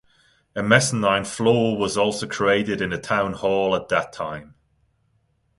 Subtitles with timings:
[0.55, 4.55] A mezzanine floor was also created in the town hall at that time.